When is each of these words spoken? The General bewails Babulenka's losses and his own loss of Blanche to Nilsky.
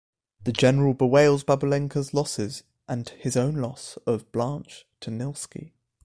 The 0.43 0.51
General 0.51 0.95
bewails 0.95 1.43
Babulenka's 1.43 2.11
losses 2.11 2.63
and 2.87 3.07
his 3.09 3.37
own 3.37 3.57
loss 3.57 3.99
of 4.07 4.31
Blanche 4.31 4.87
to 5.01 5.11
Nilsky. 5.11 5.73